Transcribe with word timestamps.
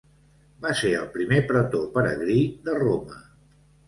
Va 0.61 0.69
ser 0.77 0.93
el 0.99 1.03
primer 1.17 1.37
pretor 1.51 1.83
peregrí 1.97 2.39
de 2.71 2.79
Roma. 2.81 3.19